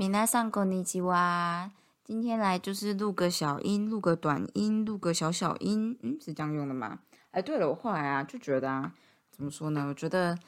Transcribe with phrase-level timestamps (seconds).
[0.00, 1.70] 米娜上过尼基哇，
[2.02, 7.00] 今天来就是录个小音，录个短音，录个小小音，嗯，是这样用的吗？
[7.32, 8.94] 哎，对了，我后来啊就觉得啊，
[9.30, 9.84] 怎么说呢？
[9.86, 10.38] 我觉得，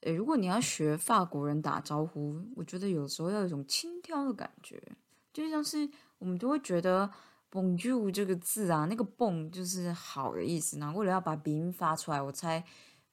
[0.00, 4.82] 呃，如果你要学法国人打招呼，我觉得有时候要有一种轻佻的感觉，
[5.30, 5.86] 就像是
[6.16, 7.10] 我们都会觉得
[7.50, 10.78] “bonjour” 这个字啊，那个 “bon” 就是好的意思。
[10.78, 12.64] 然后为了要把鼻音发出来，我猜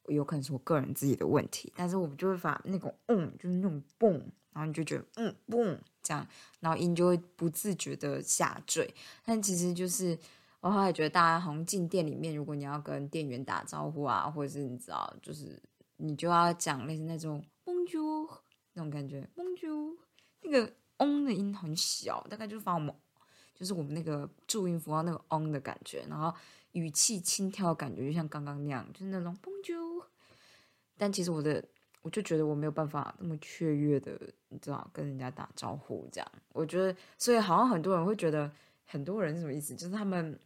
[0.10, 4.22] 有可能是我个人自己的问题，但是我们就会发那种“嗯”，就是那种 “bon”。
[4.52, 6.28] 然后你就觉得嗯嘣这样，
[6.60, 8.94] 然后音就会不自觉的下坠。
[9.24, 10.18] 但其实就是
[10.60, 15.62] 我后来觉得，大家好像进店里面，如果你要跟店员打招呼啊，或者是你知道，就是
[15.98, 18.28] 你就要讲类似那种 Bonjour
[18.74, 19.96] 那种感觉，Bonjour
[20.42, 22.94] 那个 on 的音很小，大概就是发我们
[23.54, 26.34] 就是我们那个注音符号那个 on 的感觉，然后
[26.72, 29.89] 语气轻佻的感觉，就像刚刚那样，就是那种 Bonjour。
[31.00, 31.64] 但其实我的。
[32.02, 36.32] 我就觉得我没有办法那么雀跃的，你知道，跟人家打招呼这样。
[36.54, 38.50] 我觉得，所以好像很多人会觉得，
[38.86, 39.76] 很多人什么意思？
[39.76, 40.40] 就是他们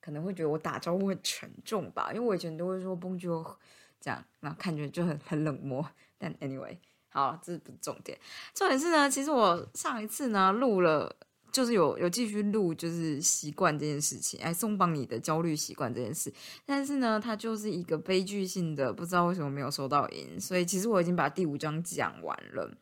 [0.00, 3.54] 可能会觉得我打招呼很沉重吧，因为我以前都会说 Bonjour
[4.00, 5.86] 这样，然后看起来就很很冷漠。
[6.16, 6.78] 但 anyway，
[7.10, 8.18] 好，这不是重点。
[8.54, 11.14] 重点是呢，其实我上一次呢录了。
[11.52, 16.32] 就是有有继续录，就是习惯这件事情，哎，松绑你的焦虑习惯这件事。
[16.64, 22.74] 但是呢，它就是一个悲剧性的，不知道为什么没有收到音，所以其实我已经把第五章讲完了。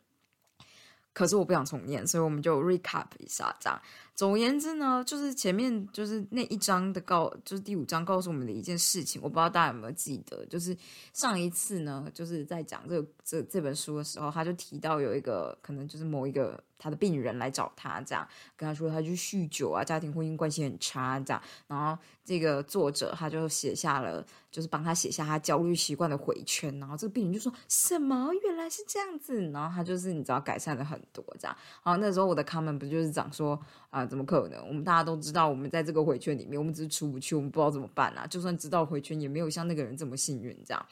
[1.13, 3.81] 可是我不想重念，所以我们就 recap 一下这样。
[4.15, 10.75] 总而言之呢，就是前面就是那一章的告，就是第五章告诉我们的一件事情，我不知道大家有没有记得，就是
[11.13, 24.25] 上一次呢，就是在讲这这这本书的时候，他就提到有一个可能就是某一个他的病人来找他，这样跟他说他去酗酒啊，家庭婚姻关系很差这样，然后这个作者他就写下了。
[24.51, 31.55] 就是帮他写下他焦虑习惯的回圈，然后这个病人就说什么原来是这样子，然后他就是你知道改善了很多这样。
[31.85, 33.57] 然后那时候我的 comment 不就是讲说
[33.89, 34.67] 啊，怎么可能？
[34.67, 38.25] 我们大家都知道，我们在这个回圈里面，我们只是出不去，我们不知道怎么办啊。
[38.27, 40.85] 就算知道回圈，也没有像那个人这么幸运这样。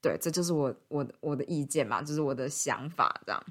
[0.00, 3.44] 对，这就是我我我的意见嘛，这是我的想法这样。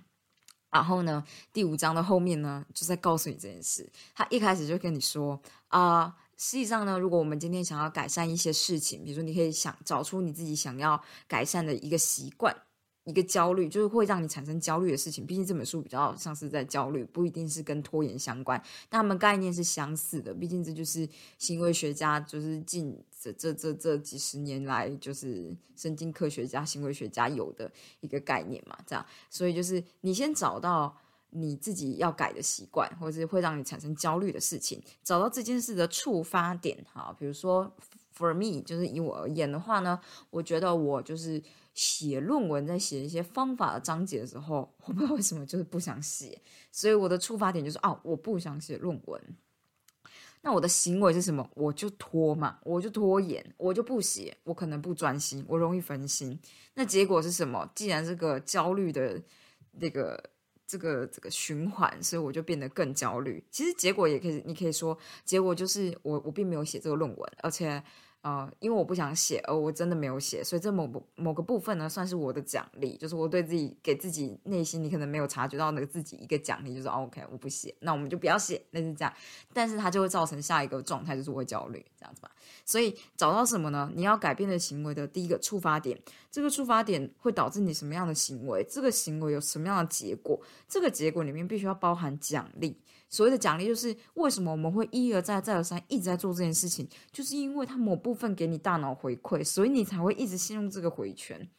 [0.70, 3.90] 然后呢，第五章的后面呢，就在告诉你这件事。
[4.14, 6.16] 他一开始就跟你说啊。
[6.36, 12.54] 实际上呢，如果我们今天想要改善一些事情，比如说你可以想找出你自己想要改善的一个习惯、
[13.04, 15.26] 一个焦虑，就是会让你产生焦虑的事情。
[15.26, 20.34] 毕竟这本书比较像是在焦虑，不一定是跟拖延相关，但他们概念是相似的。
[20.34, 27.72] 毕竟这就是行为学家，就是近这这这这几十年来，就是神经科学家、行为学家有的
[28.02, 28.78] 一个概念嘛。
[28.86, 30.98] 这样，所以就是你先找到。
[31.36, 37.76] 你自己要改的习惯，或者是会让你产生焦虑的事情，找到这件事的触发点，哈，比如说
[38.16, 40.00] ，for me，就是以我而言的话呢，
[40.30, 41.42] 我觉得我就是
[41.74, 46.42] 写论文，在写一些方法的章节的时候，我不知道为什么就是不想写，
[46.72, 49.22] 所以我的出发点就是哦，我不想写论文。
[50.42, 51.50] 那我的行为是什么？
[51.56, 56.40] 我就拖嘛，我就拖延，我就不写，我可能不专心，我容易分心。
[56.74, 57.70] 那结果是什么？
[57.74, 59.22] 既然这个焦虑的
[59.72, 60.32] 那个。
[60.66, 63.44] 这个这个循环，所以我就变得更焦虑。
[63.52, 67.84] 其实结果也可以，你可以说结果就是我我并没有写这个论文，而且。
[68.24, 79.14] 呃，因为我不想写，而我真的没有写，所以这某某个部分呢，算是我的奖励，就是我对自己给自己内心，你可能没有察觉到那个自己一个奖励，就是 OK，我不写，那我们就不要写，那是这样。
[79.52, 82.32] 但是它就会造成下一个状态，就是我会焦虑，这样子吧。
[82.64, 83.92] 所以找到什么呢？
[83.94, 86.02] 你要改变的行为的第一个触发点，
[86.32, 88.66] 这个触发点会导致你什么样的行为？
[88.70, 90.40] 这个行为有什么样的结果？
[90.70, 92.80] 这个结果里面必须要包含奖励。
[93.10, 101.50] 所谓的奖励，就是为什么我们会一而再、再而三一直在做这件事情，就是因为它某部分给你大脑回馈，所以你才会一直陷入这个回圈。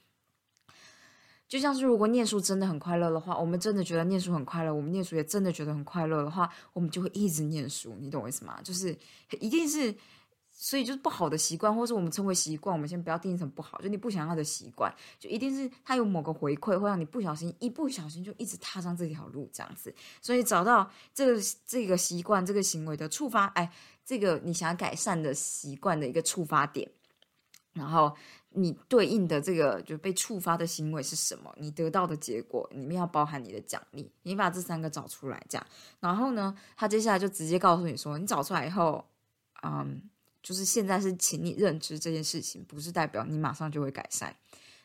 [1.47, 7.95] 就像是如果念书真的很快乐的话，我们真的觉得念书很快乐，我们念书也真的觉得很快乐的话，我们就会一直念书。
[8.01, 8.61] 你懂我意思吗？
[8.63, 8.97] 就是
[9.41, 9.95] 一定是。
[10.65, 19.95] 所以就是不好的习惯，或是我们称为习惯，我们先不要定义成不好，就你不想要的习惯，就一定是它有某个回馈，会让你不小心一不小心就一直踏上这条路这样子。
[20.23, 23.71] 所以找到这个这个习惯、这个行为的触发，哎，
[24.07, 26.91] 这个你想要改善的习惯的一个触发点，
[27.75, 28.17] 然后
[28.49, 31.55] 你对应的这个就被触发的行为是什么？
[31.59, 35.67] 你得到的结果里面要包含你的奖励，你把这三个找出来，这样，
[36.01, 39.05] 然后呢，他接下来就直接告诉你说，你找出来以后，
[39.63, 40.01] 嗯。
[40.45, 44.33] 就是现在是，请你认知这件事情，不是代表你马上就会改善。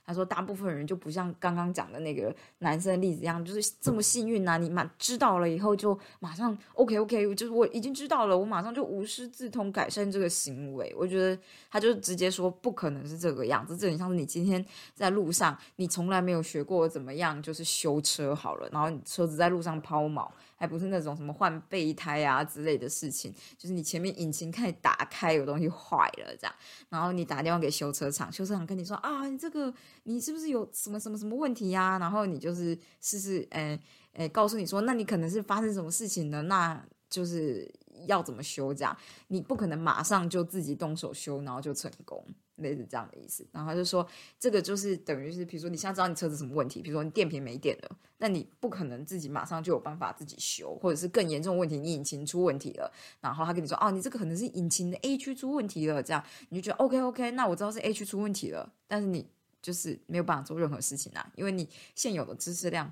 [0.05, 10.91] 他说大部分人就不像刚刚讲的那个男生的例子一样，就是这么幸运呐，你马知道了以后就马上 OK OK，就是我已经知道了，我马上就无师自通改善这个行为。
[10.97, 11.39] 我觉得
[11.69, 14.65] 他就直接说不可能是这个样子，这很像是你今天
[14.95, 20.27] 在路上，你从来没有学过怎么样就是修车好了，然后你车子在路上抛锚。
[20.59, 26.53] 还不是那种什么换备胎啊之类的事情，就是你前面引擎开始打开，有东西坏了这样，
[26.89, 29.73] 然后你打电话给修车厂，修车厂跟你说啊，你这个
[30.03, 31.97] 你是不是有什么什么什么问题呀？
[31.97, 33.79] 然后你就是试试，诶
[34.11, 36.41] 诶，告诉你说，那你可能是发生什么事情了？
[36.43, 37.73] 那就是
[38.05, 38.97] 要怎么修这样，
[39.29, 42.21] 你不可能马上就自己动手修，然后就成功。
[42.59, 44.07] 类似这样的意思，然后他就说，
[44.39, 52.91] 这个就是等于是，比如说你现在知道你车子什么问题，比如说你电瓶没电了，那你不可能自己马上就有办法自己修，或者是更严重问题，你引擎出问题了，
[53.21, 56.23] 然后他跟你说，哦，你这个可能是引擎的 A 区出问题了，这样。
[56.49, 59.27] 你就觉得 OK OK，那我知道是 A 区出问题了，但是你
[59.61, 62.91] 就是没有办法做任何事情啊，因为你现有的知识量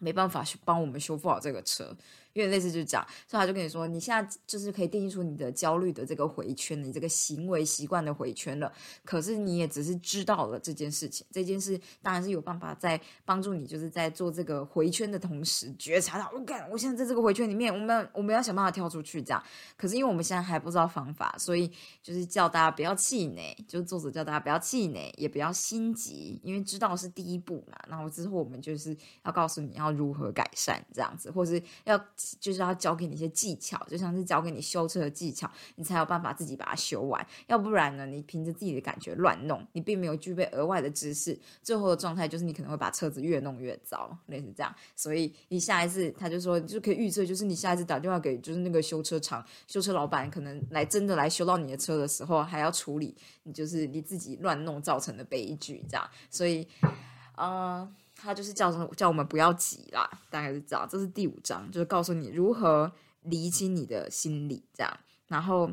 [0.00, 1.96] 没办法去帮我们修复好这个车。
[2.34, 8.72] 有点类似就是这样，所以他就跟你说，你现在就是可以定义出你的焦虑的这个回圈，你这个行为习惯的回圈了。
[9.04, 19.40] 可是你也只是知道了这件事情，这件事当然是有办法在帮助你，就是在做这个回圈的同时觉察到，我感我现在在这个回圈里面，我们我们要想办法跳出去这样。
[19.76, 21.70] 可是因为我们现在还不知道方法，所以
[22.02, 27.78] 就是叫大家不要气馁，就是作者叫大家不要气馁，也不要心急，因为知道是第一步嘛。
[27.88, 32.02] 然后之后我们就是要告诉你要如何改善这样子，或是要。
[32.40, 37.26] 就是要教给你一些技巧，就像是教给你修车的技巧，你才有办法自己把它修完。
[37.46, 44.74] 要不然呢，你凭着自己的感觉乱弄，你并没有具备额外的知识，最后的状态就是你可能会把车子越弄越糟，类似这样。
[44.96, 56.08] 所以你下一次，他就说就可以预测，就是你下一次打电话给就是那个修车厂修车老板，可能来真的来修到你的车的时候，还要处理你就是你自己乱弄造成的悲剧，这样。
[56.30, 56.66] 所以，
[57.36, 57.92] 呃。
[58.16, 60.88] 他就是叫叫我们不要急啦，大概是这样。
[60.88, 62.90] 这是第五章，就是告诉你如何
[63.22, 64.98] 理清你的心理，这样。
[65.26, 65.70] 然后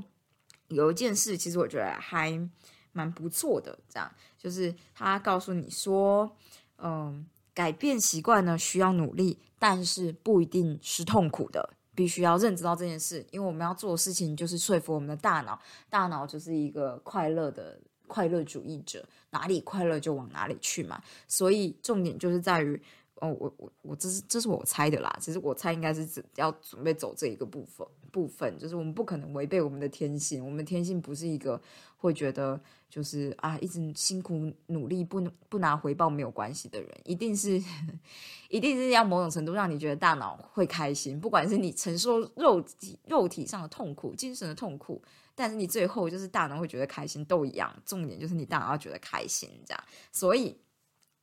[0.67, 2.49] 有一件事，其实我觉得还
[2.91, 6.35] 蛮不错的，这样就是他告诉你说，
[6.77, 15.59] 嗯，改变习惯呢需要努力，但是不一定是痛苦的，必须要认知到这件事，因为我们要做的事情就是说服我们的大脑，
[15.89, 17.79] 大脑就是一个快乐的。
[18.11, 22.81] 快乐主义者哪里快乐就往哪里去嘛，所以重点就是在于，
[23.21, 31.61] 哦，我我我这是这是我猜的啦，其实我猜应该是要准备走这一个部分部分，就是我们不可能违背我们的天性，我们天性不是一个
[31.97, 32.59] 会觉得
[32.89, 37.61] 就是啊一直辛苦努力不不拿回报没有关系的人，一定是
[38.49, 45.01] 一定是要某种程度让你觉得大脑会开心，不管是你承受肉体肉体上的痛苦，精神的痛苦。
[45.33, 47.73] 但是你最后就是大脑会觉得开心，都一样。
[47.85, 49.83] 重点就是你大脑要觉得开心，这样。
[50.11, 50.57] 所以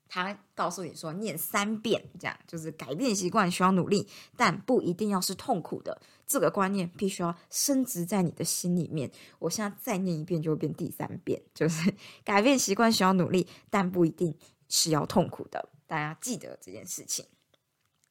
[0.09, 6.01] 他告诉你说，念三遍，这样就是改变习惯需要努力，但不一定要是痛苦的。
[6.27, 9.11] 这个观念必须要升值在你的心里面。
[9.39, 11.95] 我现在再念一遍，就会变第三遍， 就是
[12.25, 14.35] 改变习惯需要努力，但不一定
[14.69, 15.69] 是要痛苦的。
[15.87, 17.25] 大家记得这件事情。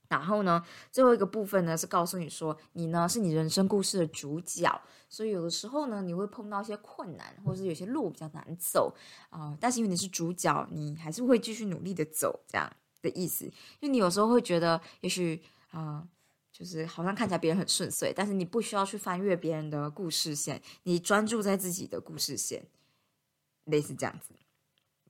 [0.09, 8.95] 然后呢，最后一个部分呢是告诉你说，你呢是你人生故事的主角，所以有的时候呢你会碰到一些困难，或者是有些路比较难走
[9.29, 12.71] 啊，但是因为你是主角，你还是会继续努力的走这样
[13.01, 13.43] 的意思。
[13.45, 13.51] 因
[13.81, 16.07] 为你有时候会觉得，也许啊，
[16.53, 22.65] 就是好像看起来别人很顺遂，但是你不需要去翻阅别人的故事线，你专注在自己的故事线，
[23.65, 24.33] 类似这样子。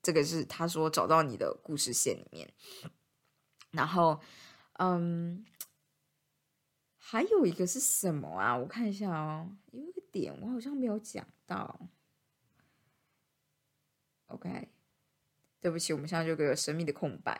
[0.01, 2.51] 这个是他说找到你的故事线里面，
[3.69, 4.19] 然后。
[4.77, 5.45] 嗯，
[6.97, 8.55] 还有一个是什么啊？
[8.57, 11.79] 我看一下哦，有一个点我好像没有讲到。
[14.27, 14.67] OK，
[15.61, 17.39] 对不起，我们现在就个神秘的空白。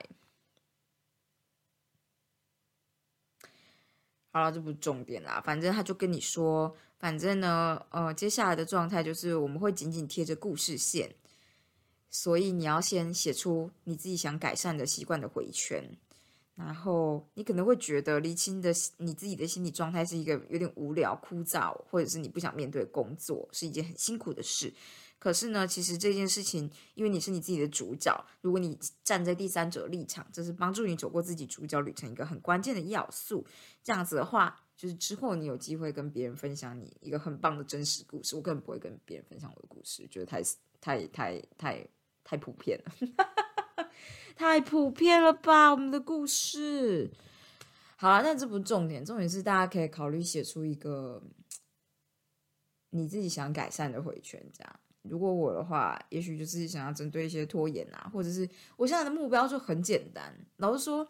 [4.32, 11.16] 好了，这不是重点啦，反正他就跟你说，反正呢，呃，接下来的状态就是我们会紧紧贴着故事线，
[12.10, 15.98] 所以你要先写出你自己想改善的习惯的回圈。
[16.58, 24.74] 然后你可能会觉得离清的你自己的心理状态是一个有点无聊、枯燥，或者是你不想面对工作是一件很辛苦的事。
[25.20, 33.46] 可是呢，其实这件事情，因为你是你自己的主角，如果你站在第三者立场，这是帮助你走过自己主角旅程一个很关键的要素。
[33.84, 38.36] 这样子的话，就是之后你有机会跟别人分享你一个很棒的真实故事。
[38.36, 40.42] 我根本不会跟别人分享我的故事，觉得太
[40.82, 41.88] 太太太
[42.24, 43.46] 太普遍了。
[44.38, 47.10] 太普遍了吧，我们的故事。
[47.96, 51.24] 好了，那这不重点，重点是大家可以考虑写出一个
[52.92, 61.08] 你自己想改善的回圈，这样如果我的话，也许就是想要针对一些拖延啊，或者是我现在的目标就很简单，老实说，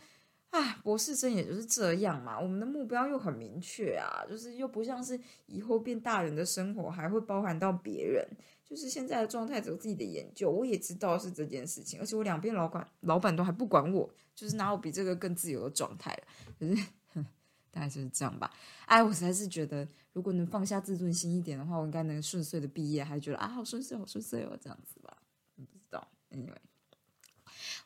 [0.49, 2.39] 啊，博士生也就是这样嘛。
[2.39, 8.27] 我们的目标又很明确啊，就是又不像是以后变大人的生活还会包含到别人。
[8.63, 16.27] 就是现在的状态只有自己的研究，我也知道是这件事情，而且我两边老板老板都还不管我，就是哪有比这个更自由的状态了？
[16.59, 16.75] 可是
[17.71, 18.51] 大概就是这样吧。
[18.85, 25.17] 哎，我实在是觉得，如果能放下自尊心一点的话，我应该能顺遂的毕业，还觉得啊，好顺遂，好顺遂哦，这样子吧。
[25.55, 26.57] 不知道，Anyway，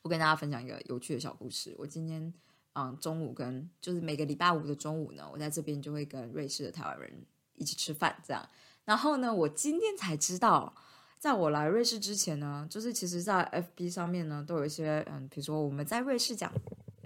[0.01, 1.75] 我跟大家分享一个有趣的小故事。
[1.77, 2.34] 我今天
[2.74, 7.12] 嗯中午跟就是每个礼拜五的中午呢，我在这边就会跟瑞士的台湾人
[7.56, 8.48] 一起吃饭，这样。
[8.86, 10.74] 然后呢，我今天才知道，
[11.20, 13.44] 在我来瑞士之前呢，就是其实，在
[13.78, 16.51] FB 上面呢，都有一些嗯，比如说我们在瑞士讲，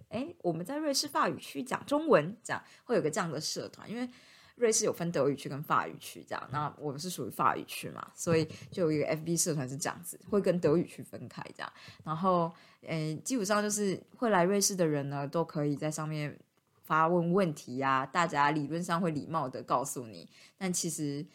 [0.09, 4.09] 哎，我们在瑞士法语区讲中文，这样会有个这样的社团，因为
[4.55, 11.73] 瑞士有分德语区跟法语区，这样，那我们是属于法语区嘛，所以就有一个 FB 社团是这样子，会跟德语区分开这样。
[12.03, 16.37] 然后，诶，基本上就是会来瑞士的人呢，都可以在上面
[16.83, 21.25] 发问问题呀，大家理论上会礼貌的告诉你，但其实。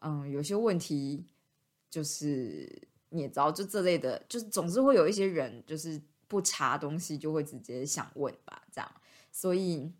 [0.00, 1.26] 嗯，有些问题
[1.90, 8.88] 就是你也知道，就这类的，就是总是会有一些人就是不查东西就会直接想问吧，这样。
[9.32, 9.92] 所以，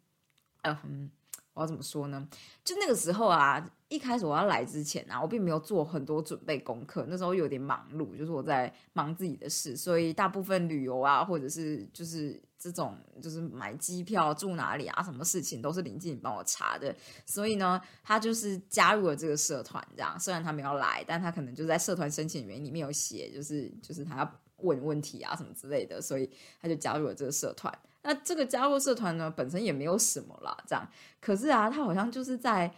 [0.62, 1.10] 嗯，
[1.58, 2.26] 我要怎么说呢？
[2.64, 12.40] 就那个时候啊，一开始我要来之前啊，我并没有做很多准备功课，那时候有点忙碌，就是我在忙自己的事，所以大部分旅游啊，或者是就是。
[12.60, 16.92] 这种就是买机票住哪里啊，什么事情都是林静帮我查的，
[17.24, 27.76] 所以呢，他就是加入了这个社团，这样虽然他没有来，但他可能就在社团申请原因里面有写，就是就是他要问问题啊什么之类的，所以他就加入了这个社团。
[28.02, 30.88] 那这个加入社团呢，本身也没有什么啦，这样，
[31.20, 32.72] 可是啊，他好像就是在。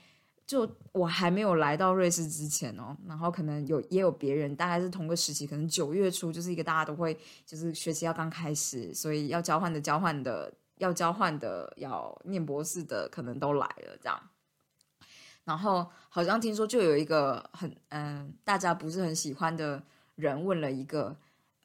[0.46, 14.20] 就我还没有来到瑞士之前哦，然后可能有也有别人，大概是同个时期，可能九月初就是一个大家都会就是学习要刚开始，所以要交换的交换的要交换的要念博士的可能都来了这样，
[15.44, 19.80] 然后好像听说就有一个很嗯大家不是很喜欢的
[20.16, 21.16] 人问了一个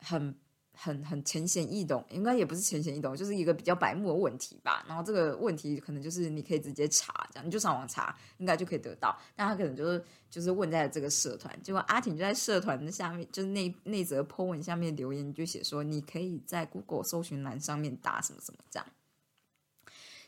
[0.05, 0.35] 很。
[0.77, 4.83] 很很浅显易懂，应该也不是浅显易懂，就是一个比较白目的问题吧。
[4.85, 9.17] 然后这个问题可能就是你可以直接查，这样你就上网查，应该就可以得到。
[9.38, 18.85] 但他可能就是就是问在这个社团，结果阿婷就在社团的下面，就是那那则 po 文下面留言，就写说你可以在 Google 搜寻栏上面打什么什么这样。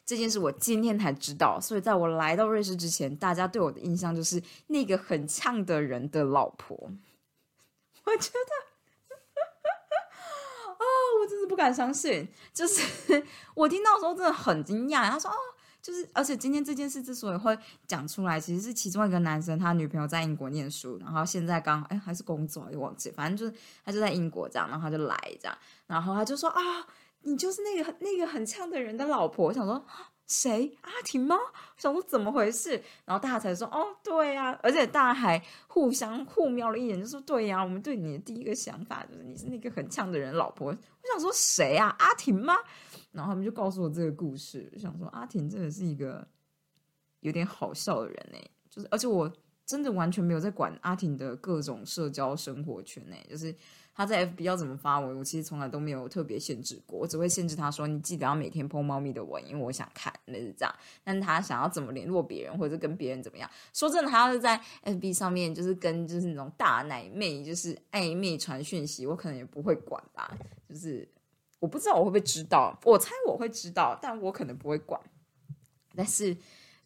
[0.06, 6.90] 这件事我今天才知道，所以在我来到瑞士之前，大家对我的印象就是那个很呛的人的老婆。
[8.06, 8.67] 我觉得。
[11.20, 12.82] 我真是不敢相信，就是
[13.56, 15.10] 我听到的时候真的很惊讶。
[15.10, 15.36] 他说：“哦，
[15.82, 17.58] 就是，而且今天这件事之所以会
[17.88, 25.58] 讲出来，其实是其中一个男生，他女朋友在英国念书，然后现在刚哎还是工作，又忘记，反正就是他就在英国这样，然后他就来这样，
[25.88, 26.62] 然后他就说啊，
[27.22, 29.48] 你就是那个那个很呛的人的老婆。
[29.48, 29.86] 我想说。”
[30.28, 31.38] 谁阿婷吗？
[31.78, 32.72] 想说怎么回事，
[33.06, 40.68] 然后大家才说哦，对呀，而且大家还互相互瞄了一眼，就说对呀，我们对你的第一个想法就是你是那个很呛的人老婆。
[40.68, 41.96] 我想说谁啊？
[42.00, 42.56] 阿婷吗？
[43.12, 46.28] 然后他们就告诉我这个故事，想说阿婷真的是一个
[47.22, 48.38] 有点好笑的人呢，
[48.70, 49.32] 就是而且我
[49.66, 53.56] 真的完全没有在管阿婷的各种社交生活圈呢，就是。
[53.98, 60.76] 他在 FB 要怎么发文，我其实从来都没有特别限制过，我只会限制他说你记得要每天 po 猫咪的文，因为我想看，那是这样。
[61.04, 63.50] 但他想要怎么联络别人，或者跟别人怎么样？
[63.74, 70.38] 说真的，他要是在 FB 上面，就是跟就是那种大奶妹，就是暧昧传讯息，我可能也不会管吧。
[70.70, 71.10] 就是
[71.58, 75.02] 我不知道我会不会知道，我猜我会知道，但我可能不会管。
[75.96, 76.38] 但是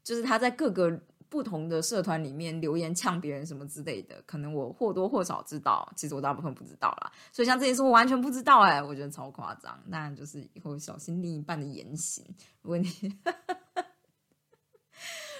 [0.02, 1.02] 就是他在各个。
[1.32, 7.10] 不同的社团里面留言呛别人什么之类的，可能我或多或少知道，其实我大部分不知道啦。
[7.32, 9.82] 所以像这件事，我完全不知道哎，我觉得超夸张。
[9.90, 12.22] 当然就是以后小心另一半的言行。
[12.62, 12.86] 如果你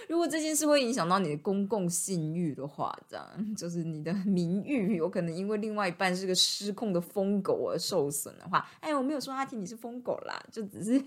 [0.08, 11.04] 如果这件事会影响到你的公共信誉的话，这样就是你的名誉有可能因为另外一半是个失控的疯狗而受损的话，哎，我没有说阿婷你是疯狗啦，就只是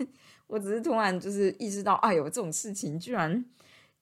[0.46, 3.42] 我只是突然就是意识到，哎呦，这种事情居然。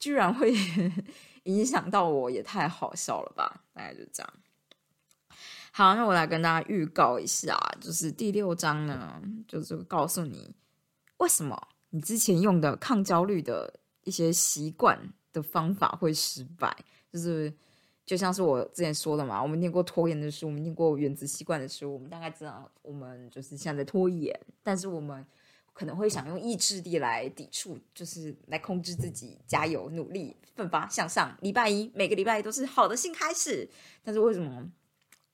[0.02, 0.52] 居然会
[1.44, 3.62] 影响到我，也太好笑了吧！
[3.73, 4.32] 大概就这样。
[5.71, 10.52] 好，那我来跟大家预告一下，就是第六章呢，就是告诉你
[11.18, 14.99] 为什么你之前用的抗焦虑的一些习惯
[15.32, 16.76] 的方法会失败。
[17.12, 17.54] 就是
[18.04, 25.25] 就像是我之前说的嘛，我们念过拖延的书，我们念过原子习惯的书，我们大概知道我们就是现在拖延，但是我们。
[25.73, 31.37] 可能会想用意志力来抵触，就是来控制自己，加油努力，奋发向上。
[31.41, 33.69] 礼拜一每个礼拜一都是好的新开始，
[34.02, 34.71] 但是为什么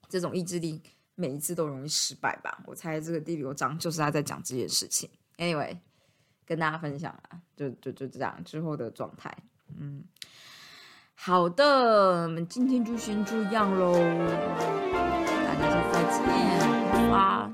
[0.08, 0.80] 这种意志力
[1.14, 2.62] 每一次都容易失败吧。
[2.66, 5.10] 我猜这个第六章就是他在讲这件事情。
[5.36, 5.76] Anyway，
[6.46, 9.36] 跟大家分享啊，就就就这样之后的状态。
[9.78, 10.04] 嗯，
[11.14, 17.47] 好的，我们今天就先这样喽，大家下次再见，拜。